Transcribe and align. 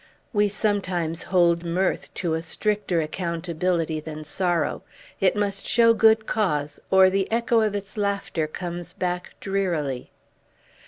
We 0.33 0.47
sometimes 0.49 1.21
hold 1.29 1.63
mirth 1.63 2.11
to 2.15 2.33
a 2.33 2.41
stricter 2.41 3.01
accountability 3.01 3.99
than 3.99 4.23
sorrow; 4.23 4.81
it 5.19 5.35
must 5.35 5.67
show 5.67 5.93
good 5.93 6.25
cause, 6.25 6.79
or 6.89 7.11
the 7.11 7.31
echo 7.31 7.61
of 7.61 7.75
its 7.75 7.97
laughter 7.97 8.47
comes 8.47 8.93
back 8.93 9.35
drearily. 9.39 10.09